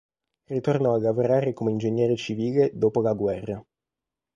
Ritornò 0.45 0.95
a 0.95 0.99
lavorare 0.99 1.53
come 1.53 1.69
ingegnere 1.69 2.15
civile 2.15 2.71
dopo 2.73 3.01
la 3.03 3.13
guerra. 3.13 3.63